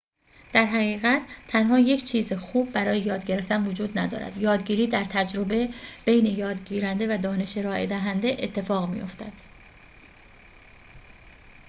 [0.53, 5.69] در حقیقت تنها یک چیز خوب برای یاد گرفتن وجود ندارد یادگیری در تجربه
[6.05, 9.33] بین یادگیرنده و دانش ارائه شده اتفاق می‌دهد